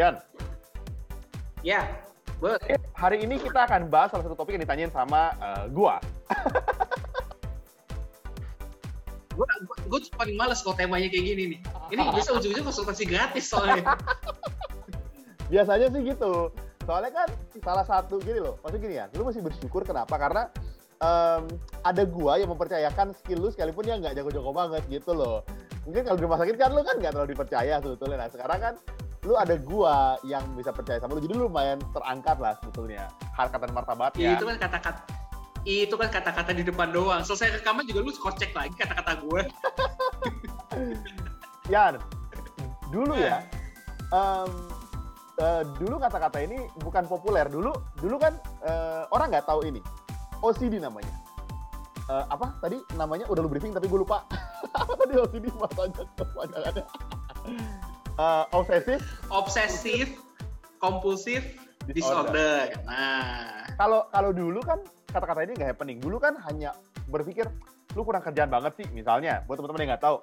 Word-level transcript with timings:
Yan, 0.00 0.16
Ya, 1.60 1.84
boleh. 2.40 2.56
hari 2.96 3.20
ini 3.20 3.36
kita 3.36 3.68
akan 3.68 3.92
bahas 3.92 4.08
salah 4.08 4.24
satu 4.24 4.32
topik 4.32 4.56
yang 4.56 4.64
ditanyain 4.64 4.88
sama 4.88 5.36
eh, 5.36 5.64
gua. 5.76 6.00
Gue 9.36 9.46
gue 9.88 9.98
tuh 10.04 10.12
paling 10.20 10.36
males 10.36 10.60
kalau 10.60 10.76
temanya 10.76 11.08
kayak 11.08 11.24
gini 11.32 11.42
nih. 11.56 11.60
Ini 11.96 12.02
bisa 12.12 12.32
ujung-ujung 12.36 12.64
konsultasi 12.64 13.08
gratis 13.08 13.48
soalnya. 13.48 13.96
Biasanya 15.52 15.88
sih 15.88 16.00
gitu. 16.12 16.52
Soalnya 16.84 17.12
kan 17.24 17.28
salah 17.64 17.84
satu 17.88 18.20
gini 18.20 18.36
loh, 18.40 18.60
maksudnya 18.60 18.80
gini 18.84 18.94
ya, 19.00 19.04
lu 19.16 19.24
mesti 19.24 19.40
bersyukur 19.40 19.84
kenapa? 19.88 20.12
Karena 20.20 20.44
em, 21.00 21.56
ada 21.80 22.02
gua 22.04 22.36
yang 22.36 22.52
mempercayakan 22.52 23.16
skill 23.16 23.40
lu 23.40 23.48
sekalipun 23.48 23.88
dia 23.88 23.96
nggak 23.96 24.16
jago-jago 24.20 24.52
banget 24.52 24.82
gitu 24.92 25.12
loh. 25.16 25.40
Mungkin 25.88 26.04
kalau 26.04 26.16
di 26.20 26.24
rumah 26.28 26.38
sakit 26.44 26.56
kan 26.60 26.70
lu 26.76 26.84
kan 26.84 26.96
nggak 27.00 27.12
terlalu 27.16 27.32
dipercaya 27.32 27.74
sebetulnya. 27.80 28.16
Nah 28.20 28.28
sekarang 28.28 28.58
kan 28.60 28.74
lu 29.24 29.36
ada 29.36 29.54
gua 29.60 30.16
yang 30.24 30.42
bisa 30.56 30.72
percaya 30.72 30.96
sama 30.96 31.16
lu, 31.16 31.20
jadi 31.20 31.36
lu 31.36 31.52
lumayan 31.52 31.76
terangkat 31.92 32.40
lah 32.40 32.56
sebetulnya 32.56 33.12
harkat 33.36 33.60
dan 33.60 33.72
martabatnya. 33.76 34.32
itu 34.36 34.44
kan 34.48 34.56
kata-kata 34.56 35.02
itu 35.68 35.92
kan 35.92 36.08
kata-kata 36.08 36.56
di 36.56 36.64
depan 36.64 36.88
doang. 36.88 37.20
Selesai 37.20 37.60
rekaman 37.60 37.84
juga 37.84 38.00
lu 38.00 38.12
kocek 38.16 38.56
lagi 38.56 38.72
kata-kata 38.80 39.12
gue. 39.20 39.42
Yan, 41.74 42.00
dulu 42.88 43.14
ya, 43.14 43.44
em, 44.08 44.50
eh, 45.36 45.62
dulu 45.76 46.00
kata-kata 46.00 46.40
ini 46.40 46.64
bukan 46.80 47.04
populer. 47.04 47.44
Dulu, 47.46 47.76
dulu 48.00 48.16
kan 48.16 48.40
eh, 48.64 49.04
orang 49.12 49.36
nggak 49.36 49.46
tahu 49.46 49.68
ini. 49.68 49.84
OCD 50.40 50.80
namanya. 50.80 51.12
Eh, 52.08 52.24
apa 52.32 52.56
tadi 52.64 52.80
namanya? 52.96 53.28
Udah 53.28 53.44
lu 53.44 53.52
briefing 53.52 53.76
tapi 53.76 53.84
gue 53.84 54.00
lupa. 54.00 54.24
apa 54.80 54.92
tadi 54.96 55.12
OCD 55.20 55.52
masanya 55.60 56.02
kepanjangannya? 56.16 56.84
Eh, 58.20 58.44
obsesif. 58.52 59.00
Obsesif, 59.32 60.08
kompulsif, 60.76 61.40
disorder. 61.88 62.68
Nah, 62.84 63.64
Kalau 63.80 64.12
kalau 64.12 64.36
dulu 64.36 64.60
kan 64.60 64.84
kata-kata 65.08 65.48
ini 65.48 65.56
nggak 65.56 65.72
happening. 65.72 65.96
Dulu 66.04 66.20
kan 66.20 66.36
hanya 66.44 66.76
berpikir 67.08 67.48
lu 67.96 68.04
kurang 68.04 68.20
kerjaan 68.20 68.52
banget 68.52 68.76
sih. 68.76 68.86
Misalnya, 68.92 69.40
buat 69.48 69.56
teman-teman 69.56 69.88
yang 69.88 69.90
nggak 69.96 70.04
tahu, 70.04 70.16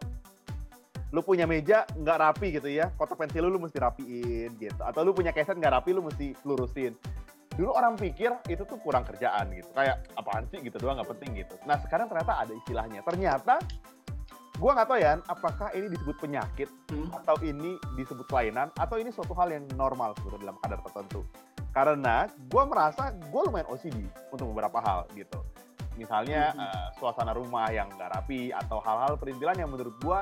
lu 1.09 1.25
punya 1.25 1.49
meja 1.49 1.89
nggak 1.97 2.17
rapi 2.21 2.53
gitu 2.53 2.69
ya, 2.69 2.93
kotak 3.01 3.17
pensil 3.17 3.49
lu, 3.49 3.57
lu 3.57 3.65
mesti 3.65 3.81
rapiin 3.81 4.53
gitu. 4.61 4.81
Atau 4.85 5.01
lu 5.01 5.17
punya 5.17 5.33
keset 5.33 5.57
nggak 5.57 5.81
rapi, 5.81 5.89
lu 5.97 6.05
mesti 6.05 6.37
lurusin. 6.45 6.93
Dulu 7.57 7.73
orang 7.73 7.97
pikir 7.97 8.29
itu 8.45 8.61
tuh 8.61 8.77
kurang 8.77 9.09
kerjaan 9.09 9.49
gitu. 9.57 9.73
Kayak 9.73 10.05
apaan 10.13 10.45
sih 10.53 10.61
gitu 10.61 10.77
doang 10.77 11.01
nggak 11.01 11.09
penting 11.17 11.41
gitu. 11.41 11.57
Nah 11.65 11.81
sekarang 11.81 12.05
ternyata 12.05 12.45
ada 12.45 12.53
istilahnya. 12.53 13.01
Ternyata 13.01 13.57
gua 14.57 14.71
nggak 14.73 14.87
tahu 14.89 14.99
ya, 14.99 15.13
apakah 15.29 15.69
ini 15.77 15.87
disebut 15.93 16.15
penyakit 16.17 16.69
hmm. 16.89 17.13
atau 17.13 17.37
ini 17.45 17.77
disebut 17.93 18.25
kelainan 18.25 18.73
atau 18.75 18.97
ini 18.97 19.13
suatu 19.13 19.37
hal 19.37 19.53
yang 19.53 19.65
normal 19.77 20.17
sebetulnya 20.17 20.49
dalam 20.49 20.57
kadar 20.61 20.79
tertentu. 20.81 21.21
Karena 21.77 22.25
gue 22.25 22.63
merasa 22.65 23.13
gue 23.13 23.41
lumayan 23.45 23.69
OCD 23.69 24.01
untuk 24.33 24.49
beberapa 24.49 24.81
hal 24.81 25.05
gitu. 25.13 25.45
Misalnya 25.93 26.53
Mhm. 26.53 26.61
eh, 26.65 26.87
suasana 26.97 27.37
rumah 27.37 27.69
yang 27.69 27.85
nggak 27.93 28.17
rapi 28.17 28.49
atau 28.49 28.81
hal-hal 28.81 29.13
perintilan 29.13 29.53
yang 29.61 29.69
menurut 29.69 29.93
gue 30.01 30.19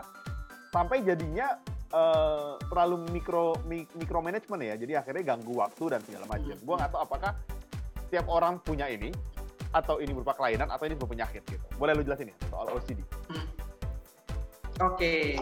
sampai 0.75 1.00
jadinya 1.08 1.56
eh, 1.95 2.59
terlalu 2.67 3.08
mikro 3.08 3.56
mi, 3.63 3.88
micromanagement 3.95 4.59
ya. 4.67 4.75
Jadi 4.75 4.94
akhirnya 5.00 5.23
ganggu 5.31 5.56
waktu 5.63 5.95
dan 5.95 6.03
segala 6.03 6.28
macam. 6.28 6.52
Mhm. 6.59 6.67
Gue 6.67 6.75
nggak 6.75 6.91
tahu 6.91 7.02
apakah 7.08 7.31
setiap 8.03 8.25
orang 8.28 8.59
punya 8.59 8.91
ini 8.91 9.16
atau 9.72 10.03
ini 10.03 10.11
berupa 10.11 10.36
kelainan 10.36 10.67
atau 10.67 10.83
ini 10.83 11.00
berupa 11.00 11.16
penyakit 11.16 11.47
gitu. 11.47 11.66
Boleh 11.80 11.95
lu 11.95 12.03
jelasin 12.03 12.31
ya 12.31 12.36
soal 12.52 12.67
OCD? 12.67 13.00
Oke. 14.84 15.40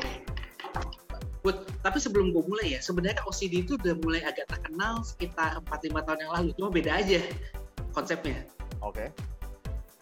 But, 1.43 1.67
tapi 1.83 1.99
sebelum 1.99 2.31
gue 2.31 2.43
mulai 2.47 2.77
ya, 2.77 2.79
sebenarnya 2.79 3.19
OCD 3.27 3.67
itu 3.67 3.75
udah 3.75 3.99
mulai 3.99 4.23
agak 4.23 4.47
terkenal 4.47 5.03
sekitar 5.03 5.59
4-5 5.67 6.07
tahun 6.07 6.19
yang 6.23 6.31
lalu. 6.31 6.49
Cuma 6.55 6.69
beda 6.71 6.91
aja 7.03 7.19
konsepnya. 7.91 8.47
Oke. 8.79 9.11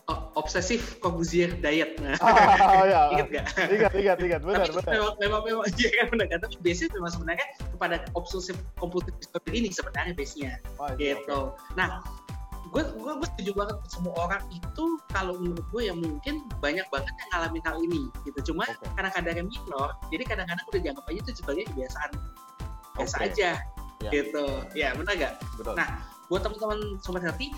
O- 0.05 0.27
obsesif 0.37 1.01
compulsive 1.01 1.57
diet. 1.57 1.97
Nah, 1.97 2.13
Oh 2.21 2.85
ya. 2.85 3.01
ingat 3.17 3.27
nggak? 3.33 3.45
Ingat, 3.73 3.91
ingat, 3.97 4.17
ingat. 4.21 4.41
Benar, 4.45 4.65
tapi 4.69 4.77
benar. 4.85 4.93
memang 4.93 5.13
memang 5.17 5.41
memang 5.49 5.65
iya 5.77 5.89
kan 5.97 6.05
benar 6.13 6.25
kan 6.29 6.39
tapi 6.45 6.55
biasanya 6.61 6.89
memang 6.99 7.11
sebenarnya 7.15 7.47
kepada 7.73 7.95
obsesif 8.13 8.55
compulsive 8.77 9.15
disorder 9.17 9.53
ini 9.55 9.69
sebenarnya 9.73 10.13
base-nya 10.13 10.51
Oh, 10.77 10.89
iya, 10.99 11.15
gitu. 11.17 11.55
Nah, 11.73 12.05
gue 12.71 12.83
gue 12.87 13.13
gue 13.19 13.27
setuju 13.35 13.51
banget 13.51 13.77
semua 13.91 14.15
orang 14.15 14.43
itu 14.47 14.85
kalau 15.11 15.35
menurut 15.35 15.65
gue 15.75 15.81
ya 15.91 15.93
mungkin 15.95 16.47
banyak 16.63 16.87
banget 16.87 17.11
yang 17.11 17.29
ngalamin 17.35 17.63
hal 17.67 17.77
ini 17.83 18.01
gitu. 18.23 18.39
Cuma 18.53 18.63
Oke. 18.63 18.87
karena 18.95 19.09
kadarnya 19.11 19.43
minor, 19.43 19.89
jadi 20.07 20.23
kadang-kadang 20.23 20.65
udah 20.71 20.79
dianggap 20.79 21.05
aja 21.11 21.19
itu 21.19 21.31
sebagai 21.43 21.63
kebiasaan 21.67 22.11
biasa 22.95 23.15
Oke. 23.19 23.27
aja 23.27 23.51
Ya. 24.01 24.09
gitu. 24.09 24.45
Ya 24.73 24.97
benar 24.97 25.13
gak? 25.13 25.33
Betul. 25.61 25.77
Nah, 25.77 26.01
buat 26.25 26.41
teman-teman 26.41 26.97
sobat 27.05 27.21
hati, 27.21 27.53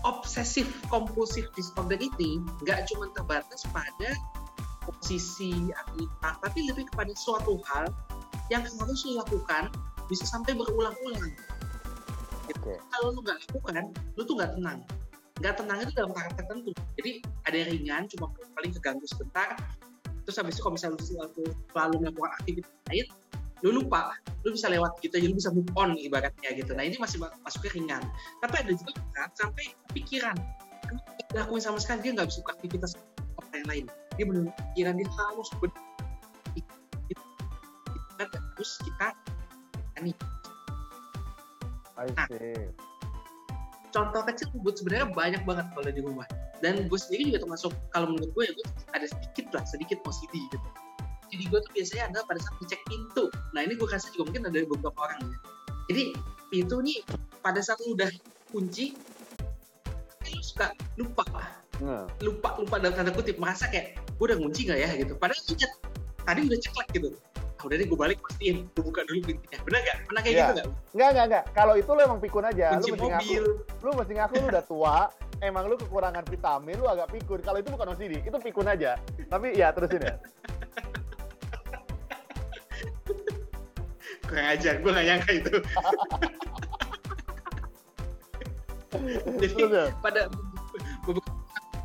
obsesif 0.00 0.64
kompulsif 0.88 1.44
disorder 1.52 2.00
ini 2.00 2.40
nggak 2.64 2.88
cuma 2.88 3.12
terbatas 3.12 3.68
pada 3.68 4.16
posisi 4.88 5.68
aktivitas, 5.68 6.34
tapi 6.40 6.58
lebih 6.64 6.88
kepada 6.88 7.12
suatu 7.12 7.60
hal 7.68 7.92
yang 8.48 8.64
harus 8.64 9.04
dilakukan 9.04 9.68
bisa 10.08 10.24
sampai 10.24 10.56
berulang-ulang. 10.56 11.36
Oke. 12.68 12.76
Kalau 12.92 13.06
lu 13.16 13.20
nggak 13.24 13.38
lakukan, 13.48 13.84
lu 14.20 14.22
tuh 14.28 14.34
nggak 14.36 14.52
tenang. 14.60 14.78
Nggak 15.40 15.54
tenang 15.56 15.78
itu 15.80 15.92
dalam 15.96 16.12
tahap 16.12 16.32
tertentu. 16.36 16.70
Jadi 17.00 17.10
ada 17.48 17.56
yang 17.56 17.68
ringan, 17.72 18.02
cuma 18.12 18.26
paling 18.52 18.72
keganggu 18.76 19.06
sebentar. 19.08 19.56
Terus 20.28 20.36
habis 20.36 20.60
itu 20.60 20.60
kalau 20.60 20.76
misalnya 20.76 21.00
lu 21.00 21.04
selalu, 21.08 21.42
selalu 21.72 21.94
melakukan 22.04 22.32
aktivitas 22.36 22.72
lain, 22.92 23.06
lu 23.64 23.70
lupa, 23.80 24.12
lu 24.44 24.52
bisa 24.52 24.68
lewat 24.68 24.92
gitu 25.00 25.16
aja, 25.16 25.26
lu 25.32 25.36
bisa 25.40 25.48
move 25.48 25.72
on 25.72 25.96
ibaratnya 25.96 26.50
gitu. 26.52 26.76
Nah 26.76 26.84
ini 26.84 27.00
masih 27.00 27.16
ma- 27.24 27.32
masuknya 27.40 27.72
ringan. 27.72 28.02
Tapi 28.44 28.54
ada 28.60 28.72
juga 28.76 28.92
kan 29.16 29.32
sampai 29.32 29.72
pikiran. 29.96 30.36
Lakuin 31.32 31.64
sama 31.64 31.80
sekali 31.80 32.04
dia 32.04 32.12
nggak 32.12 32.28
bisa 32.28 32.44
aktivitas 32.44 32.92
yang 33.56 33.64
lain. 33.64 33.84
Dia 34.20 34.24
benar 34.28 34.52
pikiran 34.76 35.00
dia 35.00 35.08
harus 35.08 35.48
kita 38.18 38.26
terus 38.58 38.82
kita 38.82 39.14
ini 40.02 40.10
I 41.98 42.06
Nah. 42.14 42.70
contoh 43.88 44.20
kecil 44.28 44.52
buat 44.60 44.76
sebenarnya 44.76 45.10
banyak 45.10 45.42
banget 45.48 45.66
kalau 45.72 45.90
di 45.90 46.02
rumah. 46.04 46.28
Dan 46.60 46.86
gue 46.86 46.98
sendiri 47.00 47.32
juga 47.32 47.48
termasuk 47.48 47.72
kalau 47.90 48.12
menurut 48.14 48.30
gue 48.36 48.44
ya 48.46 48.52
gue 48.52 48.66
ada 48.94 49.06
sedikit 49.08 49.46
lah 49.56 49.64
sedikit 49.64 49.98
OCD 50.04 50.34
gitu. 50.52 50.68
Jadi 51.28 51.44
gue 51.48 51.58
tuh 51.60 51.72
biasanya 51.72 52.02
adalah 52.12 52.24
pada 52.28 52.40
saat 52.44 52.56
ngecek 52.60 52.80
pintu. 52.86 53.24
Nah 53.56 53.60
ini 53.64 53.74
gue 53.74 53.88
rasa 53.88 54.12
juga 54.12 54.30
mungkin 54.30 54.44
ada 54.46 54.58
beberapa 54.68 54.98
orang 55.00 55.20
ya. 55.24 55.38
Jadi 55.88 56.02
pintu 56.52 56.76
nih 56.84 57.00
pada 57.40 57.60
saat 57.64 57.80
lu 57.82 57.96
udah 57.96 58.10
kunci 58.52 58.92
lu 60.28 60.40
suka 60.44 60.76
lupa. 61.00 61.24
Nah. 61.78 62.04
lupa 62.20 62.58
lupa 62.60 62.76
dalam 62.76 62.92
tanda 62.92 63.10
kutip. 63.16 63.40
Merasa 63.40 63.72
kayak 63.72 63.96
gue 63.96 64.24
udah 64.28 64.38
ngunci 64.38 64.68
nggak 64.68 64.78
ya? 64.84 64.90
Gitu. 65.00 65.16
Padahal 65.16 65.40
tadi 66.28 66.40
udah 66.44 66.58
ceklek 66.60 66.88
gitu 66.92 67.08
udah 67.58 67.74
deh 67.74 67.86
gue 67.86 67.98
balik 67.98 68.18
pastiin 68.22 68.70
gue 68.70 68.82
buka 68.82 69.02
dulu 69.02 69.18
pintunya 69.24 69.58
bener 69.62 69.80
gak 69.82 69.96
pernah 70.06 70.20
kayak 70.22 70.34
Iya. 70.34 70.46
gitu 70.46 70.54
gak 70.54 70.66
Enggak, 70.94 71.08
enggak, 71.10 71.26
enggak. 71.26 71.44
Kalau 71.52 71.74
itu 71.74 71.90
lo 71.90 72.00
emang 72.00 72.18
pikun 72.18 72.44
aja. 72.44 72.66
kunci 72.72 72.90
lu 72.90 72.96
mesti 72.96 73.02
mobil 73.04 73.42
ngaku, 73.44 73.82
lu 73.84 73.90
mesti 73.94 74.12
ngaku 74.14 74.34
lu 74.34 74.46
udah 74.48 74.64
tua, 74.64 74.96
emang 75.40 75.64
lu 75.66 75.74
kekurangan 75.76 76.24
vitamin, 76.24 76.74
lu 76.74 76.86
agak 76.86 77.08
pikun. 77.08 77.38
Kalau 77.40 77.58
itu 77.58 77.68
bukan 77.68 77.86
OCD, 77.92 78.12
itu 78.18 78.38
pikun 78.40 78.66
aja. 78.66 78.98
Tapi 79.28 79.46
ya 79.54 79.70
terusin 79.70 80.02
ya. 80.02 80.14
kurang 84.24 84.46
ajar 84.52 84.74
gue 84.76 84.90
gak 84.92 85.06
nyangka 85.08 85.30
itu 85.32 85.52
jadi 89.40 89.62
ya. 89.64 89.84
pada 90.00 90.28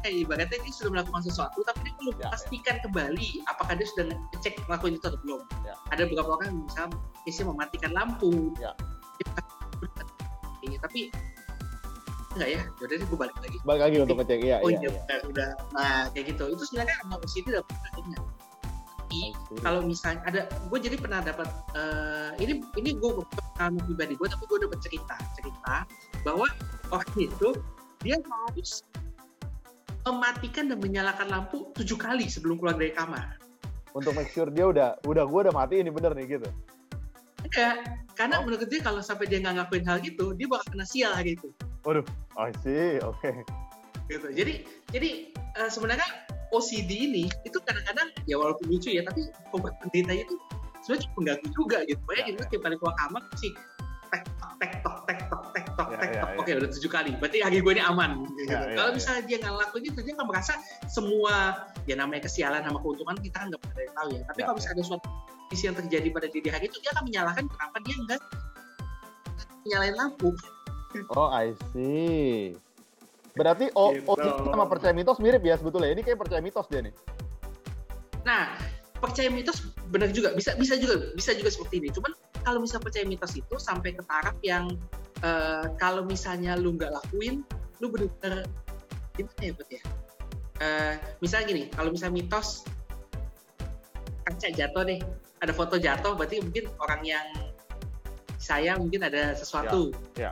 ibaratnya 0.09 0.57
dia 0.59 0.73
sudah 0.73 0.91
melakukan 1.00 1.21
sesuatu 1.23 1.59
tapi 1.63 1.88
dia 1.88 1.94
belum 2.00 2.15
Ya, 2.19 2.27
ya. 2.27 2.29
pastikan 2.35 2.75
kembali 2.83 3.29
apakah 3.47 3.73
dia 3.75 3.88
sudah 3.88 4.05
ngecek 4.11 4.53
ngelakuin 4.67 5.00
itu 5.00 5.05
atau 5.07 5.19
belum 5.23 5.41
Ya. 5.63 5.73
ada 5.91 6.03
beberapa 6.07 6.29
orang 6.35 6.47
yang 6.51 6.59
misalnya 6.67 6.97
isi 7.23 7.41
mematikan 7.44 7.91
lampu 7.95 8.51
Ya. 8.59 8.71
Iya, 10.63 10.79
tapi 10.79 11.11
enggak 12.33 12.50
ya 12.50 12.61
yaudah 12.81 12.95
deh 12.97 13.05
gue 13.05 13.19
balik 13.19 13.35
lagi 13.44 13.57
Balik 13.61 13.81
lagi 13.85 13.95
untuk 14.01 14.15
ngecek. 14.17 14.39
Iya, 14.41 14.57
oh 14.63 14.69
iya. 14.71 14.79
iya 14.79 14.89
udah, 14.89 15.17
udah 15.29 15.50
nah 15.75 16.00
kayak 16.15 16.25
gitu 16.33 16.44
itu 16.49 16.63
sebenarnya 16.65 16.95
emang 17.06 17.19
OCD 17.21 17.45
dalam 17.53 17.65
praktiknya 17.67 18.17
tapi 18.17 19.13
I 19.13 19.29
see. 19.29 19.61
kalau 19.61 19.79
misalnya 19.85 20.21
ada 20.25 20.41
gue 20.49 20.79
jadi 20.81 20.95
pernah 20.97 21.19
dapat 21.21 21.45
eh, 21.77 22.31
ini 22.41 22.53
ini 22.81 22.89
gue 22.97 23.11
pengalaman 23.53 23.83
pribadi 23.85 24.13
gue 24.17 24.25
tapi 24.25 24.44
gue 24.49 24.59
dapat 24.65 24.79
cerita 24.81 25.15
cerita 25.38 25.75
bahwa 26.25 26.47
orang 26.89 27.11
itu 27.21 27.49
dia 28.01 28.17
harus 28.17 28.81
mematikan 30.03 30.67
dan 30.67 30.77
menyalakan 30.77 31.27
lampu 31.27 31.71
tujuh 31.73 31.95
kali 31.95 32.27
sebelum 32.27 32.57
keluar 32.57 32.75
dari 32.75 32.91
kamar 32.91 33.39
Untuk 33.94 34.11
make 34.13 34.29
sure 34.29 34.50
dia 34.50 34.65
udah, 34.65 34.97
udah 35.03 35.23
gue 35.23 35.39
udah 35.41 35.53
mati 35.53 35.77
ini 35.77 35.88
bener 35.88 36.11
nih 36.11 36.25
gitu. 36.31 36.50
enggak 37.44 37.85
karena 38.13 38.38
Oh. 38.38 38.44
menurut 38.44 38.65
dia 38.65 38.79
kalau 38.79 39.00
sampai 39.00 39.25
dia 39.25 39.38
nggak 39.38 39.53
ngakuin 39.59 39.83
hal 39.83 39.97
gitu 40.00 40.33
dia 40.33 40.45
bakal 40.45 40.67
kena 40.69 40.85
sial 40.85 41.13
gitu 41.19 41.50
Waduh, 41.83 42.05
I 42.35 42.50
see, 42.59 42.97
oke. 43.00 43.29
gitu 44.05 44.27
jadi 44.29 44.63
jadi 44.89 45.09
eh, 45.33 45.69
sebenarnya 45.69 46.07
OCD 46.49 46.91
ini 47.07 47.23
itu 47.44 47.57
kadang-kadang 47.59 48.11
ya 48.23 48.35
walaupun 48.35 48.67
lucu 48.67 48.89
ya 48.89 49.01
tapi 49.01 49.25
obat 49.51 49.73
penderitanya 49.79 50.23
itu 50.23 50.35
sebenarnya 50.79 51.01
cukup 51.03 51.15
mengganggu 51.17 51.47
juga 51.51 51.77
gitu 51.83 51.99
Ya, 51.99 52.07
banyak 52.07 52.25
gitu 52.27 52.39
ya. 52.39 52.47
tiap 52.49 52.61
kali 52.61 52.75
keluar 52.77 52.95
kamar 52.97 53.21
sih 53.35 53.51
tek 54.09 54.23
tek 54.59 54.71
tek 54.79 54.93
Ya, 56.44 56.51
ya, 56.51 56.54
ya. 56.54 56.60
Oke 56.60 56.68
udah 56.68 56.72
tujuh 56.75 56.90
kali. 56.92 57.12
Berarti 57.18 57.38
kaki 57.40 57.57
gue 57.60 57.74
ini 57.74 57.84
aman. 57.84 58.12
gitu. 58.36 58.51
Ya, 58.51 58.60
ya, 58.60 58.75
Kalau 58.75 58.90
ya. 58.92 58.95
misalnya 58.95 59.22
dia 59.24 59.38
nggak 59.40 59.54
ngelakuin 59.56 59.84
itu 59.88 60.00
dia 60.04 60.13
nggak 60.13 60.30
merasa 60.30 60.54
semua 60.86 61.36
ya 61.84 61.95
namanya 61.95 62.22
kesialan 62.24 62.62
sama 62.62 62.80
keuntungan 62.80 63.16
kita 63.18 63.36
kan 63.40 63.48
nggak 63.48 63.62
pernah 63.62 63.74
ada 63.74 63.84
yang 63.84 63.95
tahu 63.95 64.07
ya. 64.10 64.22
Tapi 64.24 64.38
Ya, 64.38 64.45
kalau 64.45 64.56
misalnya 64.60 64.75
ada 64.75 64.84
suatu 64.86 65.07
kondisi 65.44 65.63
yang 65.63 65.78
terjadi 65.78 66.07
pada 66.12 66.28
diri 66.28 66.50
hari 66.50 66.66
itu 66.68 66.78
dia 66.80 66.92
akan 66.92 67.04
menyalahkan 67.06 67.44
kenapa 67.48 67.78
dia 67.81 67.95
nggak 67.98 68.19
nyalain 69.63 69.95
lampu. 69.95 70.30
Oh, 71.16 71.30
I 71.31 71.56
see. 71.72 72.54
Berarti 73.34 73.74
O- 73.74 73.90
Gitu. 73.92 74.06
OCD 74.06 74.40
sama 74.45 74.66
percaya 74.69 74.94
mitos 74.94 75.18
mirip 75.18 75.42
ya 75.42 75.57
sebetulnya. 75.57 75.90
Ini 75.90 76.01
kayak 76.06 76.19
percaya 76.22 76.38
mitos 76.38 76.69
dia 76.69 76.86
nih. 76.86 76.94
Nah, 78.22 78.54
percaya 78.94 79.28
mitos 79.28 79.57
benar 79.90 80.13
juga 80.13 80.31
bisa 80.31 80.54
bisa 80.54 80.78
juga 80.78 81.12
bisa 81.12 81.34
juga 81.34 81.50
seperti 81.50 81.81
ini. 81.81 81.90
Cuman 81.90 82.13
kalau 82.45 82.62
misalnya 82.62 82.86
percaya 82.86 83.04
mitos 83.04 83.34
itu 83.34 83.56
sampai 83.57 83.98
ke 83.98 84.04
taraf 84.06 84.38
yang 84.40 84.69
eh, 85.23 85.65
kalau 85.79 86.03
misalnya 86.03 86.59
lu 86.59 86.75
nggak 86.75 86.91
lakuin, 86.91 87.41
lu 87.79 87.87
benar-benar 87.89 88.43
gimana 89.15 89.41
ya 89.41 89.51
buat 89.55 89.69
ya? 89.71 89.81
Eh, 90.63 90.93
misalnya 91.23 91.45
gini, 91.49 91.63
kalau 91.73 91.89
misalnya 91.89 92.15
mitos 92.21 92.67
kaca 94.23 94.47
jatuh 94.53 94.83
deh, 94.87 94.99
ada 95.43 95.51
foto 95.51 95.75
jatuh, 95.75 96.15
berarti 96.15 96.39
mungkin 96.39 96.71
orang 96.79 97.01
yang 97.03 97.27
saya 98.39 98.75
mungkin 98.75 99.03
ada 99.07 99.35
sesuatu, 99.35 99.91
Ya, 100.19 100.31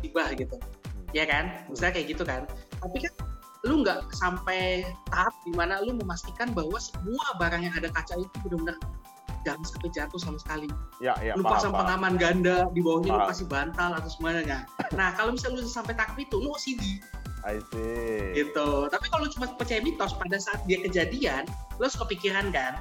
tiba 0.00 0.28
gitu, 0.36 0.56
ya 1.16 1.24
kan? 1.24 1.64
Misalnya 1.68 1.92
kayak 2.00 2.08
gitu 2.16 2.24
kan. 2.24 2.44
Tapi 2.80 2.98
kan 3.04 3.12
lu 3.64 3.80
nggak 3.80 4.12
sampai 4.12 4.84
tahap 5.08 5.32
di 5.48 5.52
mana 5.56 5.80
lu 5.80 5.96
memastikan 5.96 6.52
bahwa 6.52 6.76
semua 6.76 7.24
barang 7.40 7.64
yang 7.64 7.74
ada 7.76 7.88
kaca 7.88 8.20
itu 8.20 8.36
benar-benar 8.44 8.76
jangan 9.44 9.62
sampai 9.62 9.88
jatuh 9.90 10.16
sama 10.16 10.36
sekali. 10.36 10.68
Ya, 10.98 11.12
ya, 11.20 11.32
lu 11.34 11.44
pasang 11.44 11.70
paham. 11.70 11.84
pengaman 11.84 12.14
ganda 12.16 12.64
di 12.70 12.80
bawahnya 12.80 13.10
lu 13.10 13.18
Paham. 13.18 13.30
kasih 13.30 13.46
bantal 13.46 13.90
atau 13.92 14.08
semuanya 14.08 14.40
nggak. 14.42 14.62
Nah 14.92 15.08
kalau 15.12 15.30
misalnya 15.30 15.60
lu 15.60 15.68
sampai 15.68 15.92
tahap 15.92 16.16
itu 16.16 16.36
lu 16.36 16.50
OCD 16.50 16.82
I 17.42 17.60
see. 17.68 18.32
gitu. 18.34 18.88
Tapi 18.88 19.04
kalau 19.06 19.24
lu 19.24 19.30
cuma 19.30 19.46
percaya 19.52 19.78
mitos 19.78 20.12
pada 20.12 20.36
saat 20.36 20.64
dia 20.64 20.80
kejadian, 20.80 21.44
lu 21.76 21.84
harus 21.84 21.94
kepikiran 21.94 22.48
kan. 22.50 22.80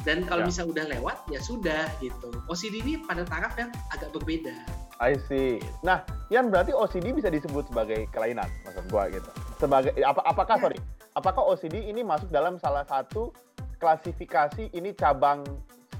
Dan 0.00 0.24
kalau 0.24 0.40
Ya. 0.40 0.48
misalnya 0.48 0.70
udah 0.72 0.84
lewat 0.90 1.16
ya 1.28 1.38
sudah 1.38 1.84
gitu. 1.98 2.32
OCD 2.46 2.80
ini 2.80 2.94
pada 2.98 3.22
taraf 3.22 3.52
yang 3.54 3.68
agak 3.90 4.08
berbeda. 4.10 4.54
I 4.98 5.14
see. 5.22 5.60
Nah, 5.80 6.00
Yan 6.28 6.48
berarti 6.48 6.72
OCD 6.72 7.10
bisa 7.10 7.28
disebut 7.28 7.68
sebagai 7.68 8.08
kelainan, 8.08 8.48
maksud 8.62 8.88
gua 8.88 9.06
gitu. 9.08 9.28
Sebagai 9.56 9.92
apa 9.98 10.20
apakah 10.22 10.56
Ya. 10.56 10.62
sorry, 10.62 10.78
apakah 11.12 11.42
OCD 11.46 11.84
ini 11.84 12.00
masuk 12.00 12.28
dalam 12.28 12.56
salah 12.56 12.82
satu 12.82 13.32
klasifikasi 13.78 14.68
ini 14.70 14.90
cabang 14.92 15.44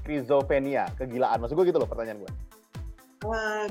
skizofrenia, 0.01 0.89
kegilaan? 0.95 1.39
Maksud 1.43 1.55
gua 1.55 1.65
gitu 1.67 1.79
loh 1.79 1.89
pertanyaan 1.89 2.23
gua. 2.23 2.31
Wah, 3.27 3.67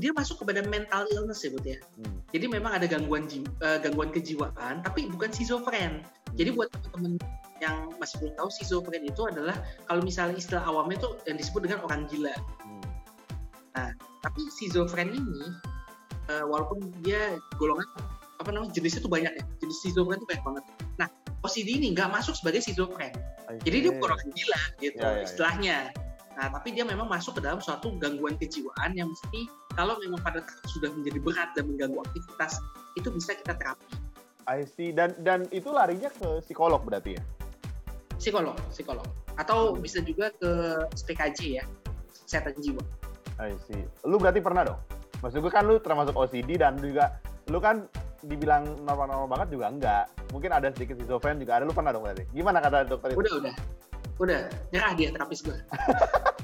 dia 0.00 0.10
masuk 0.16 0.42
kepada 0.42 0.64
mental 0.64 1.04
illness 1.12 1.44
ya, 1.44 1.50
Bud 1.52 1.66
ya. 1.68 1.78
Hmm. 2.00 2.18
Jadi 2.32 2.46
memang 2.48 2.72
ada 2.80 2.88
gangguan 2.88 3.28
eh, 3.28 3.78
gangguan 3.84 4.08
kejiwaan, 4.10 4.80
tapi 4.80 5.06
bukan 5.12 5.28
schizofren. 5.30 6.00
Jadi 6.34 6.50
buat 6.56 6.72
teman-teman 6.90 7.20
yang 7.62 7.92
masih 8.00 8.18
belum 8.24 8.34
tahu, 8.40 8.48
schizofren 8.50 9.04
itu 9.04 9.22
adalah 9.28 9.54
kalau 9.86 10.00
misalnya 10.02 10.40
istilah 10.40 10.64
awamnya 10.66 10.98
itu 10.98 11.08
yang 11.28 11.36
disebut 11.38 11.60
dengan 11.68 11.80
orang 11.84 12.08
gila. 12.08 12.34
Hmm. 12.64 13.92
Tapi 14.24 14.40
schizofren 14.56 15.12
ini, 15.12 15.52
eh, 16.32 16.44
walaupun 16.48 16.80
dia 17.04 17.36
golongan 17.60 17.84
apa 18.40 18.50
namanya 18.50 18.72
jenisnya 18.72 19.04
tuh 19.04 19.12
banyak 19.12 19.30
ya, 19.36 19.44
jenis 19.60 19.84
schizofren 19.84 20.16
itu 20.16 20.26
banyak 20.26 20.44
banget. 20.48 20.64
Nah, 20.96 21.08
OCD 21.44 21.76
ini 21.76 21.92
nggak 21.92 22.08
masuk 22.08 22.34
sebagai 22.34 22.64
schizofren. 22.64 23.12
Jadi 23.62 23.76
dia 23.86 23.92
bukan 23.94 24.10
orang 24.10 24.30
gila 24.34 24.60
gitu 24.82 24.98
Ya, 24.98 25.06
ya, 25.06 25.14
ya. 25.14 25.22
istilahnya. 25.22 25.78
Nah, 26.34 26.50
tapi 26.50 26.74
dia 26.74 26.82
memang 26.82 27.06
masuk 27.06 27.38
ke 27.38 27.40
dalam 27.46 27.62
suatu 27.62 27.94
gangguan 28.02 28.34
kejiwaan 28.34 28.90
yang 28.98 29.06
mesti 29.06 29.46
kalau 29.78 29.94
memang 30.02 30.18
pada 30.18 30.42
tahap 30.42 30.66
sudah 30.66 30.90
menjadi 30.90 31.18
berat 31.22 31.50
dan 31.54 31.70
mengganggu 31.70 32.02
aktivitas 32.10 32.58
itu 32.98 33.08
bisa 33.14 33.38
kita 33.38 33.54
terapi. 33.54 33.86
I 34.50 34.66
see. 34.66 34.90
Dan 34.90 35.14
dan 35.22 35.46
itu 35.54 35.70
larinya 35.70 36.10
ke 36.10 36.42
psikolog 36.42 36.82
berarti 36.82 37.16
ya? 37.16 37.22
Psikolog, 38.18 38.58
psikolog. 38.74 39.06
Atau 39.38 39.78
bisa 39.78 40.02
juga 40.02 40.30
ke 40.38 40.50
SPKJ 40.94 41.38
ya, 41.62 41.64
kesehatan 42.26 42.54
jiwa. 42.58 42.82
I 43.38 43.54
see. 43.66 43.82
Lu 44.06 44.18
berarti 44.18 44.38
pernah 44.42 44.62
dong? 44.66 44.80
Maksud 45.22 45.40
gue 45.40 45.52
kan 45.54 45.64
lu 45.66 45.80
termasuk 45.80 46.14
OCD 46.14 46.60
dan 46.60 46.78
juga 46.78 47.18
lu 47.48 47.58
kan 47.58 47.88
dibilang 48.24 48.64
normal-normal 48.84 49.28
banget 49.28 49.48
juga 49.58 49.66
enggak. 49.70 50.04
Mungkin 50.34 50.50
ada 50.50 50.66
sedikit 50.74 50.98
schizofren 50.98 51.38
juga 51.38 51.62
ada. 51.62 51.64
Lu 51.64 51.70
pernah 51.70 51.94
dong 51.94 52.02
berarti? 52.02 52.26
Gimana 52.34 52.58
kata 52.58 52.90
dokter 52.90 53.14
itu? 53.14 53.22
Udah, 53.22 53.32
udah. 53.38 53.54
Udah, 54.18 54.40
nyerah 54.74 54.92
dia 54.98 55.14
terapis 55.14 55.46
gue. 55.46 55.54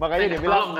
Makanya 0.00 0.36
dia 0.36 0.40
bilang, 0.40 0.76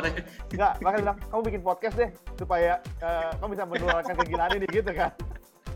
enggak, 0.53 0.73
makanya 0.81 1.03
bilang, 1.05 1.19
kamu 1.33 1.41
bikin 1.49 1.63
podcast 1.65 1.97
deh 1.97 2.11
supaya 2.37 2.81
eh, 3.01 3.31
kamu 3.41 3.51
bisa 3.57 3.65
menularkan 3.67 4.15
kegilaan 4.25 4.53
ini 4.57 4.67
gitu 4.71 4.93
kan. 4.93 5.13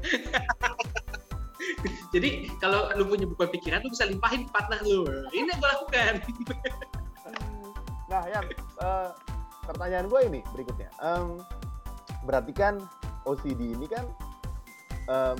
Jadi 2.13 2.53
kalau 2.61 2.93
lu 2.97 3.09
punya 3.09 3.25
beban 3.25 3.49
pikiran, 3.49 3.81
lu 3.85 3.91
bisa 3.93 4.05
limpahin 4.05 4.45
ke 4.45 4.51
partner 4.53 4.81
lu. 4.85 5.09
Ini 5.33 5.49
yang 5.49 5.59
gue 5.59 5.71
lakukan. 5.71 6.15
Nah, 8.13 8.29
yang 8.29 8.45
eh, 8.85 9.09
pertanyaan 9.65 10.05
gue 10.05 10.21
ini 10.29 10.41
berikutnya. 10.53 10.93
Em, 11.01 11.41
berarti 12.29 12.53
kan 12.53 12.77
OCD 13.25 13.73
ini 13.73 13.89
kan 13.89 14.05
em, 15.09 15.37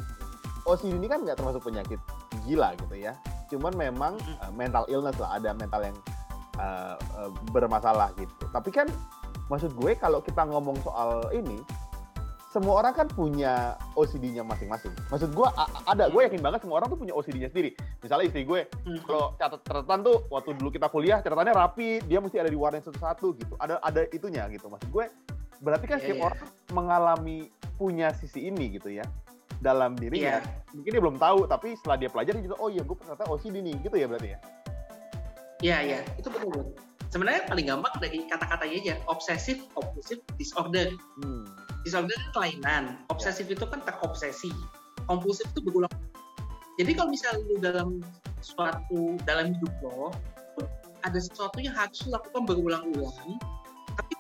OCD 0.63 0.95
ini 0.95 1.11
kan 1.11 1.27
nggak 1.27 1.39
termasuk 1.43 1.63
penyakit 1.67 1.99
gila 2.47 2.75
gitu 2.79 2.95
ya. 2.99 3.19
Cuman 3.51 3.75
memang 3.75 4.17
eh, 4.19 4.53
mental 4.55 4.87
illness 4.89 5.19
lah, 5.19 5.39
ada 5.39 5.51
mental 5.53 5.83
yang 5.83 5.97
eh, 6.59 6.97
eh, 6.99 7.31
bermasalah 7.51 8.15
gitu. 8.19 8.33
Tapi 8.51 8.71
kan 8.71 8.87
maksud 9.51 9.75
gue 9.75 9.93
kalau 9.99 10.23
kita 10.23 10.47
ngomong 10.49 10.79
soal 10.87 11.29
ini, 11.35 11.61
semua 12.53 12.85
orang 12.85 12.93
kan 12.93 13.09
punya 13.09 13.81
OCD-nya 13.97 14.45
masing-masing. 14.45 14.93
Maksud 15.09 15.33
gue 15.33 15.49
ada, 15.89 16.13
gue 16.13 16.21
yakin 16.21 16.41
banget 16.45 16.61
semua 16.65 16.85
orang 16.85 16.93
tuh 16.93 17.01
punya 17.01 17.17
OCD-nya 17.17 17.49
sendiri. 17.49 17.73
Misalnya 18.05 18.29
istri 18.29 18.45
gue, 18.45 18.69
kalau 19.09 19.33
catat 19.41 19.61
catatan 19.65 19.99
tuh 20.05 20.17
waktu 20.29 20.53
dulu 20.61 20.69
kita 20.69 20.93
kuliah 20.93 21.25
catatannya 21.25 21.55
rapi 21.57 22.05
dia 22.05 22.21
mesti 22.21 22.37
ada 22.39 22.53
di 22.53 22.59
warna 22.61 22.79
satu-satu 22.85 23.27
gitu 23.41 23.55
ada 23.57 23.81
ada 23.81 24.05
itunya 24.13 24.45
gitu 24.53 24.69
maksud 24.69 24.89
gue 24.93 25.05
berarti 25.63 25.87
kan 25.87 25.97
Iya, 25.97 26.05
setiap 26.05 26.19
iya. 26.19 26.27
orang 26.29 26.41
mengalami 26.75 27.39
punya 27.79 28.13
sisi 28.13 28.51
ini 28.51 28.77
gitu 28.77 28.91
ya 28.93 29.07
dalam 29.63 29.95
dirinya 29.95 30.43
Iya. 30.43 30.75
mungkin 30.75 30.91
dia 30.91 31.03
belum 31.03 31.19
tahu 31.23 31.39
tapi 31.47 31.79
setelah 31.79 31.97
dia 31.97 32.11
pelajari 32.11 32.43
juga 32.43 32.59
oh 32.59 32.69
iya 32.69 32.83
gue 32.83 32.97
ternyata 32.99 33.25
OCD 33.31 33.63
nih 33.63 33.75
gitu 33.87 33.97
ya 33.97 34.07
berarti 34.11 34.31
ya 34.35 34.41
Iya, 35.63 35.79
iya, 35.79 35.99
itu 36.19 36.27
betul. 36.27 36.75
Sebenarnya 37.15 37.47
paling 37.47 37.71
gampang 37.71 37.95
dari 38.03 38.27
kata-katanya 38.27 38.77
aja, 38.83 38.95
obsessive 39.07 39.63
compulsive 39.71 40.19
disorder. 40.35 40.91
hmm. 41.23 41.47
Disorder 41.87 42.11
itu 42.19 42.31
kelainan, 42.35 42.99
obsesif 43.15 43.47
itu 43.47 43.63
kan 43.63 43.79
terobsesi, 43.87 44.51
kompulsif 45.07 45.47
itu 45.55 45.63
berulang. 45.63 45.95
Jadi 46.83 46.91
kalau 46.99 47.15
misalnya 47.15 47.47
lu 47.47 47.55
dalam 47.63 47.89
suatu 48.43 49.15
dalam 49.23 49.55
hidup 49.55 49.71
lo, 49.87 50.11
ada 51.07 51.19
sesuatu 51.19 51.63
yang 51.63 51.79
harus 51.79 52.03
lu 52.07 52.11
lakukan 52.11 52.43
berulang-ulang, 52.43 53.39
tapi 53.95 54.15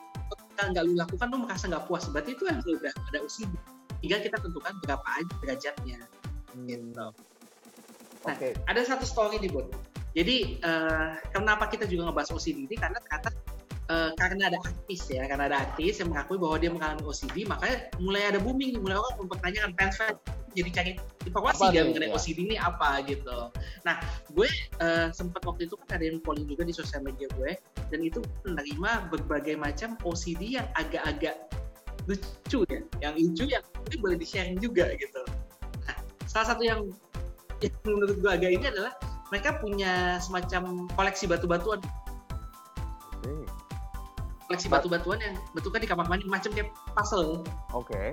kalau 0.55 0.71
nggak 0.71 0.85
lu 0.87 0.95
lakukan 0.95 1.27
lu 1.27 1.39
merasa 1.43 1.67
nggak 1.67 1.91
puas, 1.91 2.07
berarti 2.07 2.39
itu 2.39 2.47
yang 2.47 2.63
udah 2.63 2.95
ada 3.11 3.19
OCD. 3.19 3.51
Tinggal 4.03 4.21
kita 4.21 4.37
tentukan 4.43 4.75
berapa 4.83 5.07
aja 5.07 5.33
derajatnya. 5.41 6.01
Gitu. 6.67 7.07
Nah, 8.23 8.35
oke 8.35 8.49
ada 8.69 8.81
satu 8.85 9.07
story 9.07 9.41
nih 9.41 9.51
Bud. 9.51 9.73
Jadi 10.13 10.61
eh, 10.61 11.11
kenapa 11.33 11.71
kita 11.73 11.89
juga 11.89 12.13
ngebahas 12.13 12.37
OCD 12.37 12.69
ini 12.69 12.77
karena 12.77 13.01
ternyata 13.01 13.31
eh, 13.89 14.11
karena 14.21 14.43
ada 14.53 14.59
artis 14.61 15.09
ya, 15.09 15.25
karena 15.25 15.49
ada 15.49 15.57
artis 15.65 16.05
yang 16.05 16.13
mengakui 16.13 16.37
bahwa 16.37 16.57
dia 16.61 16.69
mengalami 16.69 17.03
OCD, 17.09 17.49
makanya 17.49 17.89
mulai 17.97 18.23
ada 18.29 18.39
booming, 18.43 18.77
mulai 18.85 19.01
orang 19.01 19.25
mempertanyakan 19.25 19.73
fans 19.81 19.97
fans 19.97 20.19
jadi 20.53 20.69
cari 20.69 20.91
informasi 21.25 21.65
Apa 21.65 21.73
dia 21.73 21.81
nih, 21.81 21.89
mengenai 21.89 22.11
ya? 22.13 22.17
OCD 22.21 22.39
ini 22.45 22.57
apa 22.61 22.91
gitu. 23.09 23.39
Nah, 23.89 23.97
gue 24.37 24.49
eh, 24.85 25.09
sempat 25.17 25.43
waktu 25.49 25.65
itu 25.65 25.75
kan 25.81 25.89
ada 25.97 26.05
yang 26.05 26.21
polling 26.21 26.45
juga 26.45 26.69
di 26.69 26.77
sosial 26.77 27.01
media 27.01 27.27
gue, 27.41 27.57
dan 27.89 28.01
itu 28.05 28.21
menerima 28.45 29.09
berbagai 29.09 29.57
macam 29.57 29.97
OCD 30.05 30.61
yang 30.61 30.69
agak-agak 30.77 31.49
lucu 32.07 32.59
ya, 32.67 32.81
yang 32.99 33.15
lucu 33.15 33.45
yang 33.47 33.65
mungkin 33.79 33.99
boleh 34.03 34.17
di 34.19 34.27
sharing 34.27 34.59
juga 34.59 34.91
gitu. 34.99 35.23
Nah, 35.87 35.97
salah 36.27 36.47
satu 36.55 36.63
yang 36.67 36.91
yang 37.63 37.75
menurut 37.87 38.19
gue 38.19 38.31
agak 38.31 38.51
ini 38.51 38.67
adalah 38.67 38.93
mereka 39.31 39.57
punya 39.63 40.19
semacam 40.19 40.91
koleksi 40.93 41.31
batu-batuan. 41.31 41.81
Oke. 43.23 43.47
koleksi 44.51 44.69
Ba- 44.69 44.83
batu-batuan 44.83 45.19
yang 45.23 45.35
bentuknya 45.57 45.81
di 45.87 45.89
kamar 45.89 46.07
mandi 46.11 46.27
macam 46.29 46.51
kayak 46.53 46.75
puzzle. 46.93 47.41
Oke. 47.73 48.13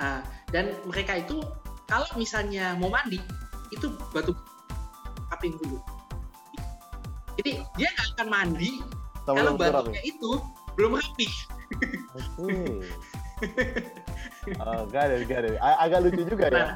Nah, 0.00 0.24
dan 0.48 0.72
mereka 0.88 1.20
itu 1.20 1.44
kalau 1.84 2.08
misalnya 2.16 2.72
mau 2.80 2.88
mandi 2.88 3.20
itu 3.68 3.92
batu 4.16 4.32
kaping 5.34 5.58
dulu. 5.60 5.76
Jadi 7.36 7.60
dia 7.76 7.88
nggak 7.92 8.08
akan 8.16 8.28
mandi 8.32 8.80
kalau 9.28 9.54
sebelum 9.54 9.58
tidur 9.58 9.68
apa 9.68 9.80
batunya 9.84 10.02
itu 10.08 10.30
belum 10.78 10.92
rapi 10.96 11.28
oke 12.16 12.86
oh, 14.62 14.82
got 14.88 15.08
it, 15.12 15.24
got 15.28 15.44
it. 15.44 15.56
Agak 15.60 16.06
lucu 16.06 16.22
juga 16.26 16.50
ya 16.50 16.54
nah 16.54 16.70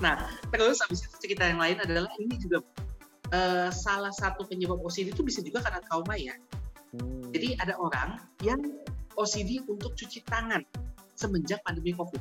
nah 0.04 0.16
terus 0.54 0.78
habis 0.82 1.04
itu 1.04 1.16
cerita 1.18 1.46
yang 1.46 1.58
lain 1.58 1.78
adalah 1.82 2.10
ini 2.22 2.38
juga 2.38 2.62
eh, 3.34 3.68
salah 3.74 4.14
satu 4.14 4.46
penyebab 4.46 4.78
OCD 4.82 5.10
itu 5.14 5.22
bisa 5.26 5.42
juga 5.42 5.62
karena 5.62 5.82
trauma 5.86 6.14
ya 6.14 6.34
Hmm. 6.90 7.30
Jadi 7.30 7.54
ada 7.62 7.78
orang 7.78 8.18
yang 8.42 8.58
OCD 9.14 9.62
untuk 9.70 9.94
cuci 9.94 10.26
tangan 10.26 10.62
semenjak 11.14 11.62
pandemi 11.62 11.94
COVID. 11.94 12.18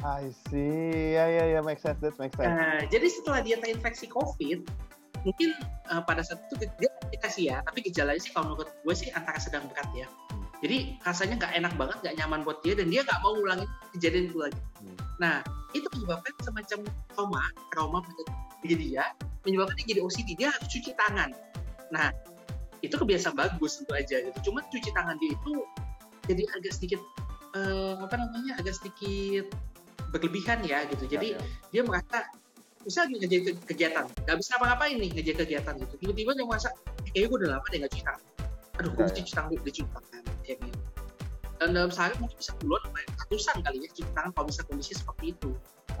I 0.00 0.32
see. 0.48 1.16
Ya 1.16 1.28
ya 1.28 1.44
ya, 1.56 1.60
make 1.60 1.80
sense. 1.80 2.00
That 2.00 2.16
make 2.16 2.32
sense. 2.36 2.48
Nah, 2.48 2.84
jadi 2.88 3.06
setelah 3.08 3.40
dia 3.44 3.56
terinfeksi 3.60 4.08
COVID, 4.08 4.64
mungkin 5.26 5.52
uh, 5.92 6.02
pada 6.04 6.24
saat 6.24 6.40
itu 6.48 6.66
dia 6.80 6.90
dikasih 7.12 7.44
ya, 7.52 7.56
tapi 7.66 7.84
gejalanya 7.84 8.20
sih 8.20 8.32
kalau 8.32 8.54
menurut 8.54 8.70
gue 8.72 8.94
sih 8.96 9.08
antara 9.12 9.36
sedang 9.36 9.68
berat 9.68 9.88
ya. 9.92 10.06
Hmm. 10.32 10.46
Jadi 10.60 11.00
rasanya 11.04 11.34
nggak 11.40 11.52
enak 11.56 11.72
banget, 11.76 11.96
nggak 12.04 12.14
nyaman 12.20 12.40
buat 12.44 12.58
dia, 12.64 12.74
dan 12.76 12.86
dia 12.88 13.00
nggak 13.04 13.20
mau 13.20 13.32
ngulangin 13.36 13.68
kejadian 13.96 14.24
itu 14.32 14.38
lagi. 14.40 14.60
Hmm. 14.80 14.96
Nah, 15.20 15.34
itu 15.76 15.86
menyebabkan 15.96 16.32
semacam 16.40 16.78
trauma, 17.12 17.44
trauma 17.72 17.98
pada 18.00 18.22
diri 18.64 18.76
dia, 18.92 19.04
menyebabkan 19.44 19.74
dia 19.80 19.86
jadi 19.96 20.00
OCD, 20.04 20.28
dia 20.36 20.48
harus 20.52 20.68
cuci 20.68 20.90
tangan. 20.96 21.30
Nah, 21.92 22.08
itu 22.80 22.94
kebiasaan 22.96 23.36
bagus 23.36 23.80
tentu 23.80 23.92
aja 23.92 24.16
gitu. 24.24 24.38
Cuman 24.50 24.64
cuci 24.72 24.90
tangan 24.96 25.16
dia 25.20 25.36
itu 25.36 25.52
jadi 26.28 26.42
agak 26.56 26.72
sedikit 26.72 27.00
eh, 27.56 27.94
apa 28.00 28.14
namanya, 28.16 28.56
agak 28.56 28.76
sedikit 28.76 29.52
berlebihan 30.10 30.64
ya 30.64 30.84
gitu. 30.88 31.06
Jadi 31.06 31.36
Ya, 31.36 31.38
ya. 31.38 31.44
dia 31.70 31.82
merasa 31.86 32.18
misalnya 32.80 33.06
lagi 33.06 33.14
ngerjain 33.20 33.42
ke- 33.44 33.64
kegiatan, 33.68 34.04
nggak 34.24 34.36
bisa 34.40 34.50
apa-ngapain 34.56 34.96
nih 34.96 35.08
ngerjain 35.12 35.38
kegiatan 35.38 35.74
gitu. 35.76 35.94
Tiba-tiba 36.00 36.30
dia 36.32 36.46
merasa, 36.48 36.68
eh, 36.72 37.10
kayaknya 37.12 37.28
gue 37.28 37.38
udah 37.40 37.50
lama 37.56 37.66
deh 37.68 37.78
nggak 37.80 37.92
cuci 37.92 38.04
tangan. 38.04 38.22
Aduh, 38.80 38.90
gue 38.90 39.00
Ya, 39.00 39.06
mesti 39.06 39.20
cuci 39.20 39.32
tangan, 39.36 39.50
udah 39.52 39.64
cuci 39.64 39.82
tangan. 39.84 40.22
Kayak 40.40 40.58
gitu. 40.64 40.78
Dan 41.60 41.68
dalam 41.76 41.90
sehari 41.92 42.14
mungkin 42.16 42.36
bisa 42.40 42.52
puluhan, 42.56 42.80
sampai 42.88 43.04
ratusan 43.20 43.56
kali 43.60 43.76
ya 43.84 43.88
cuci 43.92 44.02
tangan 44.16 44.30
kalau 44.32 44.46
bisa 44.48 44.60
kondisi 44.64 44.92
seperti 44.96 45.24
itu. 45.36 45.50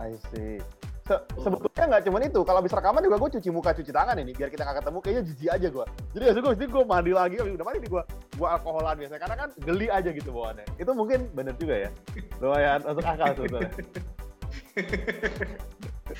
I 0.00 0.16
see. 0.32 0.56
Se- 1.04 1.24
sebetulnya 1.42 1.84
nggak 1.90 2.02
cuma 2.08 2.18
itu. 2.24 2.40
Kalau 2.40 2.58
habis 2.64 2.72
rekaman 2.72 3.02
juga 3.04 3.16
gue 3.20 3.30
cuci 3.36 3.48
muka, 3.52 3.70
cuci 3.76 3.92
tangan 3.92 4.16
ini. 4.16 4.32
Biar 4.32 4.48
kita 4.48 4.64
nggak 4.64 4.78
ketemu, 4.80 4.98
kayaknya 5.04 5.22
jijik 5.28 5.50
aja 5.52 5.68
gue. 5.68 5.84
Jadi 6.16 6.24
ya 6.24 6.32
gue, 6.32 6.54
gue 6.56 6.84
mandi 6.88 7.12
lagi. 7.12 7.36
Udah 7.42 7.66
mandi 7.66 7.78
nih 7.84 7.90
gue. 7.92 8.02
Gue 8.40 8.48
alkoholan 8.48 8.96
biasanya. 8.96 9.20
Karena 9.20 9.36
kan 9.36 9.48
geli 9.60 9.86
aja 9.92 10.08
gitu 10.14 10.30
bawaannya. 10.32 10.64
Itu 10.80 10.90
mungkin 10.96 11.28
bener 11.36 11.52
juga 11.60 11.74
ya. 11.84 11.90
Lumayan 12.40 12.80
untuk 12.88 13.04
akal 13.04 13.36
sebetulnya. 13.36 13.68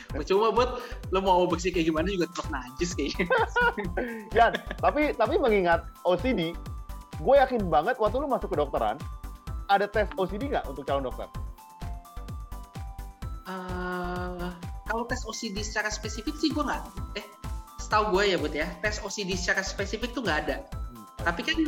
Cuma 0.29 0.51
buat 0.51 0.81
lo 1.11 1.21
mau 1.21 1.45
bersih 1.47 1.71
kayak 1.71 1.91
gimana 1.91 2.07
juga 2.11 2.27
tetap 2.31 2.49
najis 2.51 2.91
kayaknya. 2.97 3.27
Yan, 4.39 4.53
tapi 4.81 5.13
tapi 5.15 5.35
mengingat 5.37 5.87
OCD, 6.05 6.55
gue 7.21 7.35
yakin 7.37 7.69
banget 7.69 7.97
waktu 8.01 8.21
lu 8.21 8.29
masuk 8.29 8.53
ke 8.53 8.57
dokteran, 8.59 8.97
ada 9.71 9.87
tes 9.87 10.11
OCD 10.19 10.51
nggak 10.51 10.67
untuk 10.67 10.85
calon 10.85 11.07
dokter? 11.07 11.29
Eh, 13.51 14.51
kalau 14.87 15.05
tes 15.07 15.23
OCD 15.27 15.63
secara 15.63 15.91
spesifik 15.91 16.35
sih 16.39 16.51
gue 16.51 16.63
nggak. 16.63 16.83
Eh, 17.19 17.27
setahu 17.79 18.15
gue 18.19 18.35
ya 18.35 18.37
buat 18.39 18.55
ya, 18.55 18.67
tes 18.83 19.03
OCD 19.03 19.35
secara 19.35 19.63
spesifik 19.63 20.15
tuh 20.15 20.23
nggak 20.23 20.39
ada. 20.47 20.57
Tapi 21.21 21.41
kan 21.45 21.59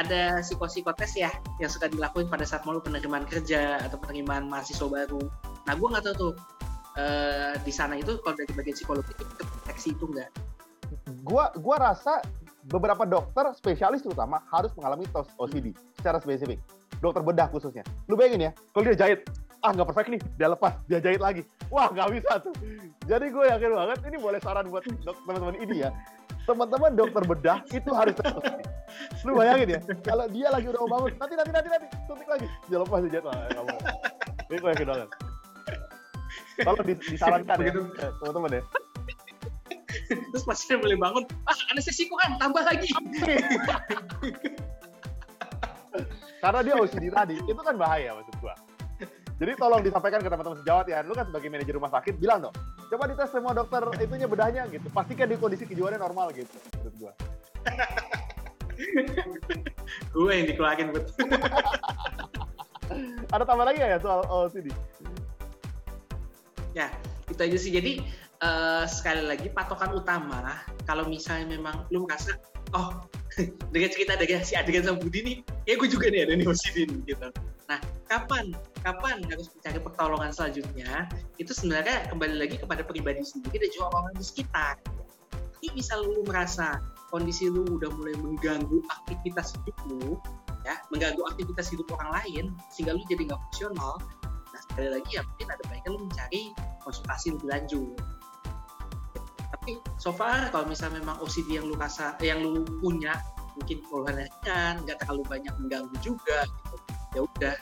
ada 0.00 0.40
psikotes 0.40 1.12
ya 1.18 1.28
yang 1.60 1.68
suka 1.68 1.90
dilakuin 1.90 2.24
pada 2.30 2.48
saat 2.48 2.64
mau 2.64 2.80
penerimaan 2.80 3.28
kerja 3.28 3.76
atau 3.84 4.00
penerimaan 4.00 4.48
mahasiswa 4.48 4.88
baru. 4.88 5.20
Nah, 5.68 5.74
gue 5.76 5.88
nggak 5.92 6.04
tahu 6.08 6.14
tuh 6.16 6.32
eh, 6.98 7.54
di 7.62 7.72
sana 7.72 7.96
itu 7.96 8.18
kalau 8.20 8.34
dari 8.36 8.52
bagian 8.52 8.76
psikologi 8.76 9.12
itu 9.16 9.24
deteksi 9.38 9.88
itu 9.94 10.04
nggak. 10.08 10.30
Gua 11.24 11.48
gua 11.56 11.92
rasa 11.92 12.20
beberapa 12.68 13.02
dokter 13.08 13.50
spesialis 13.58 14.04
terutama 14.04 14.42
harus 14.52 14.70
mengalami 14.78 15.08
tos 15.10 15.26
OCD 15.40 15.74
secara 15.98 16.22
spesifik. 16.22 16.62
Dokter 17.02 17.24
bedah 17.24 17.50
khususnya. 17.50 17.82
Lu 18.06 18.14
bayangin 18.14 18.46
ya, 18.46 18.52
kalau 18.70 18.86
dia 18.86 18.94
jahit, 18.94 19.26
ah 19.66 19.74
nggak 19.74 19.90
perfect 19.90 20.08
nih, 20.14 20.20
dia 20.38 20.48
lepas, 20.54 20.72
dia 20.86 20.98
jahit 21.02 21.18
lagi. 21.18 21.42
Wah 21.66 21.90
nggak 21.90 22.08
bisa 22.14 22.32
tuh. 22.38 22.54
Jadi 23.10 23.26
gue 23.34 23.44
yakin 23.50 23.70
banget, 23.74 23.98
ini 24.06 24.16
boleh 24.22 24.38
saran 24.38 24.70
buat 24.70 24.86
teman-teman 24.86 25.58
ini 25.58 25.82
ya. 25.82 25.90
Teman-teman 26.46 26.94
dokter 26.94 27.22
bedah 27.26 27.58
itu 27.74 27.90
harus. 27.90 28.14
Lu 29.26 29.34
bayangin 29.34 29.78
ya, 29.78 29.80
kalau 30.06 30.30
dia 30.30 30.46
lagi 30.52 30.70
udah 30.70 30.80
mau 30.86 30.90
bangun, 30.98 31.10
nanti 31.18 31.34
nanti 31.34 31.50
nanti 31.50 31.68
nanti, 31.74 31.86
suntik 32.06 32.28
lagi, 32.30 32.46
dia 32.70 32.78
lepas 32.78 32.98
dia 33.02 33.12
jahit. 33.18 33.26
Nggak 33.26 33.64
mau. 33.66 33.78
Ini 34.46 34.56
gue 34.62 34.70
yakin 34.78 34.86
banget. 34.86 35.08
Kalau 36.60 36.76
dis- 36.84 37.08
disarankan 37.08 37.56
ya, 37.56 37.72
Begitu. 37.72 37.80
eh, 38.00 38.10
teman-teman 38.20 38.50
ya. 38.60 38.62
Terus 40.32 40.44
pasien 40.44 40.80
boleh 40.80 40.96
bangun, 41.00 41.24
ah 41.48 41.56
anestesi 41.72 42.08
kurang, 42.08 42.36
tambah 42.36 42.62
lagi. 42.64 42.88
Karena 46.42 46.60
dia 46.66 46.74
OCD 46.74 47.06
tadi, 47.08 47.38
itu 47.38 47.60
kan 47.62 47.78
bahaya 47.78 48.18
maksud 48.18 48.34
gua. 48.42 48.54
Jadi 49.40 49.52
tolong 49.58 49.82
disampaikan 49.82 50.20
ke 50.20 50.28
teman-teman 50.28 50.58
sejawat 50.60 50.86
ya, 50.90 51.02
lu 51.02 51.14
kan 51.16 51.26
sebagai 51.26 51.48
manajer 51.50 51.74
rumah 51.74 51.90
sakit, 51.90 52.14
bilang 52.20 52.42
dong, 52.44 52.54
coba 52.92 53.08
dites 53.10 53.30
semua 53.32 53.52
dokter 53.56 53.82
itunya 53.98 54.28
bedahnya 54.28 54.62
gitu, 54.70 54.86
pastikan 54.92 55.26
di 55.26 55.36
kondisi 55.40 55.64
kejiwaannya 55.66 55.98
normal 55.98 56.30
gitu, 56.34 56.52
menurut 56.78 56.94
gua. 57.00 57.12
gue 60.12 60.32
yang 60.32 60.46
dikeluarin 60.50 60.88
buat. 60.92 61.04
Ada 63.34 63.44
tambah 63.48 63.64
lagi 63.64 63.80
ya 63.80 63.96
soal 64.02 64.20
OCD? 64.28 64.68
Ya, 66.72 66.88
itu 67.28 67.40
aja 67.40 67.58
sih. 67.58 67.72
Jadi 67.72 67.92
eh, 68.42 68.84
sekali 68.88 69.22
lagi 69.24 69.48
patokan 69.52 69.94
utama 69.94 70.60
kalau 70.84 71.06
misalnya 71.06 71.56
memang 71.56 71.86
lu 71.94 72.04
merasa 72.04 72.36
oh 72.76 73.04
dengan 73.74 73.88
cerita 73.88 74.16
dengan 74.18 74.44
si 74.44 74.56
Adegan 74.58 74.84
sama 74.84 75.00
Budi 75.00 75.20
nih, 75.24 75.36
ya 75.64 75.74
gue 75.78 75.88
juga 75.88 76.12
nih 76.12 76.28
ada 76.28 76.32
nih 76.36 76.46
OCD 76.48 76.88
nih 76.88 77.16
gitu. 77.16 77.28
Nah, 77.70 77.80
kapan 78.10 78.52
kapan 78.84 79.24
harus 79.30 79.48
mencari 79.56 79.80
pertolongan 79.80 80.30
selanjutnya? 80.34 81.08
Itu 81.40 81.56
sebenarnya 81.56 82.12
kembali 82.12 82.36
lagi 82.36 82.56
kepada 82.60 82.84
pribadi 82.84 83.24
sendiri 83.24 83.64
dan 83.64 83.70
juga 83.72 83.84
orang-orang 83.94 84.16
di 84.20 84.26
sekitar. 84.26 84.74
Tapi 85.32 85.78
misal 85.78 86.02
lu 86.02 86.26
merasa 86.26 86.82
kondisi 87.14 87.46
lu 87.46 87.62
udah 87.78 87.88
mulai 87.94 88.18
mengganggu 88.18 88.82
aktivitas 88.90 89.54
hidup 89.54 89.76
lu, 89.86 90.18
ya, 90.66 90.74
mengganggu 90.90 91.22
aktivitas 91.32 91.70
hidup 91.70 91.86
orang 91.94 92.10
lain, 92.18 92.44
sehingga 92.74 92.98
lu 92.98 93.02
jadi 93.06 93.30
nggak 93.30 93.40
fungsional. 93.48 93.94
Sekali 94.72 94.88
lagi 94.88 95.10
ya 95.12 95.22
mungkin 95.22 95.46
ada 95.52 95.62
baiknya 95.68 95.90
lu 95.92 96.00
mencari 96.08 96.42
konsultasi 96.80 97.26
lebih 97.36 97.48
lanjut. 97.52 97.88
Tapi 99.52 99.72
so 100.00 100.10
far 100.10 100.48
kalau 100.48 100.64
misalnya 100.64 101.04
memang 101.04 101.20
OCD 101.20 101.60
yang 101.60 101.68
lu 101.68 101.76
rasa, 101.76 102.16
yang 102.24 102.40
lu 102.40 102.64
punya 102.80 103.20
mungkin 103.52 103.84
keluhan 103.84 104.16
ringan, 104.16 104.80
nggak 104.88 104.96
terlalu 105.04 105.22
banyak 105.28 105.52
mengganggu 105.60 105.96
juga, 106.00 106.48
gitu. 106.48 106.76
ya 107.12 107.20
udah. 107.28 107.56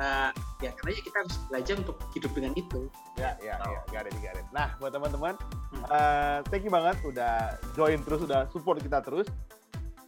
Nah, 0.00 0.32
ya 0.64 0.72
karena 0.72 0.90
ya 0.96 1.02
kita 1.04 1.16
harus 1.20 1.36
belajar 1.52 1.74
untuk 1.84 1.96
hidup 2.16 2.32
dengan 2.32 2.52
itu. 2.56 2.80
Ya, 3.20 3.36
ya, 3.44 3.60
ya, 3.60 3.80
got 3.92 4.08
it, 4.08 4.16
got 4.24 4.34
it. 4.40 4.46
Nah, 4.50 4.72
buat 4.80 4.90
teman-teman, 4.96 5.36
Hmm. 5.68 5.84
eh, 5.84 6.38
thank 6.48 6.64
you 6.64 6.72
banget 6.72 6.96
udah 7.04 7.60
join 7.76 8.00
terus, 8.00 8.24
udah 8.24 8.48
support 8.48 8.80
kita 8.80 9.04
terus. 9.04 9.28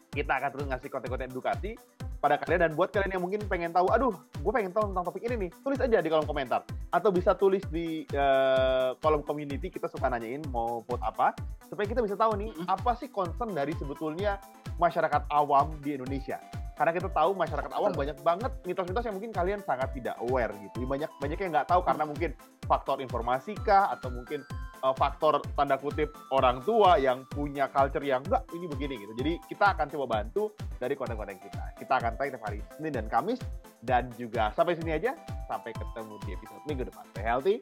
Kita 0.09 0.41
akan 0.41 0.51
terus 0.57 0.67
ngasih 0.73 0.89
konten-konten 0.89 1.29
edukasi 1.29 1.77
pada 2.25 2.41
kalian 2.41 2.61
dan 2.65 2.73
buat 2.73 2.89
kalian 2.89 3.21
yang 3.21 3.23
mungkin 3.29 3.45
pengen 3.45 3.69
tahu, 3.69 3.93
aduh, 3.93 4.17
gue 4.17 4.49
pengen 4.49 4.73
tahu 4.73 4.89
tentang 4.89 5.05
topik 5.05 5.29
ini 5.29 5.37
nih, 5.45 5.51
tulis 5.61 5.77
aja 5.77 6.01
di 6.01 6.09
kolom 6.09 6.25
komentar 6.25 6.65
atau 6.89 7.13
bisa 7.13 7.37
tulis 7.37 7.61
di 7.69 8.09
eh, 8.09 8.91
kolom 9.05 9.21
community 9.21 9.69
kita 9.69 9.93
suka 9.93 10.09
nanyain 10.09 10.41
mau 10.49 10.81
vote 10.89 11.05
apa 11.05 11.37
supaya 11.69 11.85
kita 11.85 12.01
bisa 12.01 12.17
tahu 12.17 12.41
nih 12.41 12.49
apa 12.65 12.97
sih 12.97 13.13
concern 13.13 13.53
dari 13.53 13.77
sebetulnya 13.77 14.41
masyarakat 14.81 15.29
awam 15.29 15.77
di 15.85 16.01
Indonesia. 16.01 16.41
Karena 16.75 16.91
kita 16.91 17.07
tahu 17.13 17.39
masyarakat 17.39 17.71
awam 17.71 17.93
banyak 17.95 18.19
banget 18.25 18.51
mitos-mitos 18.67 19.05
yang 19.07 19.15
mungkin 19.15 19.31
kalian 19.31 19.61
sangat 19.63 19.95
tidak 19.95 20.19
aware 20.25 20.51
gitu. 20.59 20.83
Banyak 20.89 21.07
banyak 21.21 21.39
yang 21.39 21.51
nggak 21.55 21.69
tahu 21.71 21.87
karena 21.87 22.03
mungkin 22.09 22.35
faktor 22.67 22.99
informasi 23.05 23.55
kah 23.63 23.95
atau 23.95 24.11
mungkin 24.11 24.43
uh, 24.85 24.93
faktor 24.93 25.41
tanda 25.57 25.81
kutip 25.81 26.13
orang 26.29 26.61
tua 26.61 27.01
yang 27.01 27.25
punya 27.33 27.73
culture 27.73 28.05
yang 28.05 28.21
enggak 28.29 28.45
ini 28.53 28.69
begini 28.69 28.95
gitu. 29.01 29.13
Jadi 29.17 29.33
kita 29.49 29.73
akan 29.73 29.89
coba 29.89 30.21
bantu 30.21 30.53
dari 30.77 30.93
konten-konten 30.93 31.41
kita. 31.41 31.65
Kita 31.81 31.97
akan 31.97 32.21
tag 32.21 32.29
tiap 32.37 32.45
hari 32.45 32.61
Senin 32.77 32.93
dan 32.93 33.09
Kamis 33.09 33.41
dan 33.81 34.13
juga 34.21 34.53
sampai 34.53 34.77
sini 34.77 34.93
aja. 34.93 35.17
Sampai 35.49 35.73
ketemu 35.73 36.15
di 36.29 36.31
episode 36.37 36.63
minggu 36.69 36.85
depan. 36.85 37.05
Stay 37.17 37.25
healthy. 37.25 37.57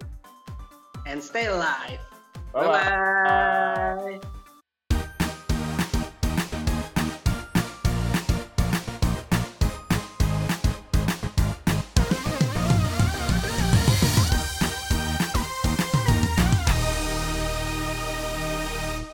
And 1.06 1.22
stay 1.22 1.46
alive. 1.46 2.02
Bye-bye. 2.50 4.18
Bye-bye. 4.18 4.41